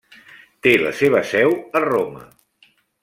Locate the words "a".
1.81-1.85